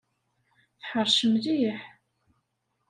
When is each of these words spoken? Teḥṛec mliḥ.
Teḥṛec 0.79 1.17
mliḥ. 1.31 1.79